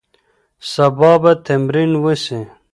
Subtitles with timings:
[0.71, 2.39] سبا به تمرین وسي.